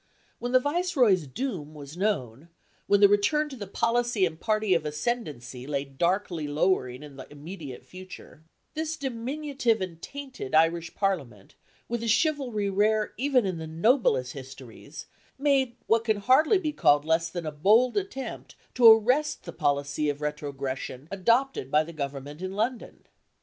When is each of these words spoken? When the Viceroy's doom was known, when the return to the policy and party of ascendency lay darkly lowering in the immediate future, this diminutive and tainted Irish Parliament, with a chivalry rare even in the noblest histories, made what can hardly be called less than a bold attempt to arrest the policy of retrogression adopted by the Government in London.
When 0.39 0.51
the 0.51 0.59
Viceroy's 0.59 1.27
doom 1.27 1.75
was 1.75 1.95
known, 1.95 2.49
when 2.87 3.01
the 3.01 3.07
return 3.07 3.49
to 3.49 3.55
the 3.55 3.67
policy 3.67 4.25
and 4.25 4.39
party 4.39 4.73
of 4.73 4.83
ascendency 4.83 5.67
lay 5.67 5.85
darkly 5.85 6.47
lowering 6.47 7.03
in 7.03 7.17
the 7.17 7.31
immediate 7.31 7.85
future, 7.85 8.41
this 8.73 8.97
diminutive 8.97 9.79
and 9.79 10.01
tainted 10.01 10.55
Irish 10.55 10.95
Parliament, 10.95 11.53
with 11.87 12.01
a 12.01 12.07
chivalry 12.07 12.67
rare 12.67 13.13
even 13.15 13.45
in 13.45 13.59
the 13.59 13.67
noblest 13.67 14.31
histories, 14.33 15.05
made 15.37 15.75
what 15.85 16.05
can 16.05 16.17
hardly 16.17 16.57
be 16.57 16.73
called 16.73 17.05
less 17.05 17.29
than 17.29 17.45
a 17.45 17.51
bold 17.51 17.95
attempt 17.95 18.55
to 18.73 18.91
arrest 18.91 19.43
the 19.43 19.53
policy 19.53 20.09
of 20.09 20.19
retrogression 20.19 21.07
adopted 21.11 21.69
by 21.69 21.83
the 21.83 21.93
Government 21.93 22.41
in 22.41 22.53
London. 22.53 23.03